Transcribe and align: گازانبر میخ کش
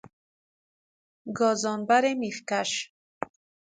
گازانبر 1.37 2.03
میخ 2.21 2.35
کش 2.49 2.71